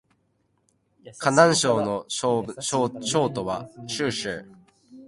[1.19, 2.41] 河南省の省
[3.29, 4.49] 都は鄭州